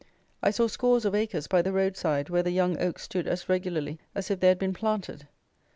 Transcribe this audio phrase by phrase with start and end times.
[0.41, 3.47] I saw scores of acres by the road side, where the young oaks stood as
[3.47, 5.27] regularly as if they had been planted.